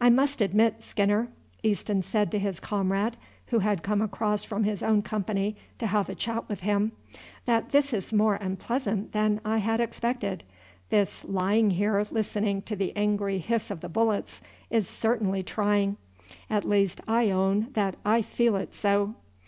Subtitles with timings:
[0.00, 1.28] "I must admit, Skinner,"
[1.62, 3.16] Easton said to his comrade,
[3.50, 6.90] who had come across from his own company to have a chat with him,
[7.44, 10.42] "that this is more unpleasant than I had expected.
[10.88, 15.98] This lying here listening to the angry hiss of the bullets is certainly trying;
[16.50, 19.14] at least I own that I feel it so."